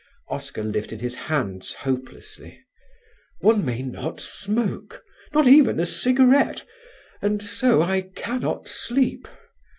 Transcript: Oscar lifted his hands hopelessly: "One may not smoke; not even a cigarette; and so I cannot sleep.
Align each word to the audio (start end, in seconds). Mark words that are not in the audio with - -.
Oscar 0.29 0.63
lifted 0.63 0.99
his 1.01 1.13
hands 1.13 1.73
hopelessly: 1.73 2.65
"One 3.41 3.63
may 3.63 3.83
not 3.83 4.19
smoke; 4.19 5.03
not 5.31 5.47
even 5.47 5.79
a 5.79 5.85
cigarette; 5.85 6.65
and 7.21 7.39
so 7.39 7.83
I 7.83 8.09
cannot 8.15 8.67
sleep. 8.67 9.27